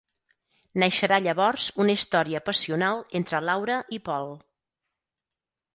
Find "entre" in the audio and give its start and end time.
3.21-3.45